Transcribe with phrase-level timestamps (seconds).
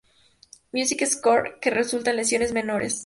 [0.71, 2.97] Music Core, que resulta en lesiones menores.